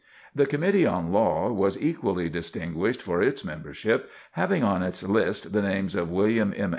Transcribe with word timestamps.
The 0.33 0.47
Committee 0.47 0.87
on 0.87 1.11
Law 1.13 1.51
was 1.51 1.79
equally 1.79 2.27
distinguished 2.27 3.03
for 3.03 3.21
its 3.21 3.45
membership, 3.45 4.09
having 4.31 4.63
on 4.63 4.81
its 4.81 5.03
list 5.03 5.53
the 5.53 5.61
names 5.61 5.93
of 5.93 6.09
William 6.09 6.55
M. 6.57 6.69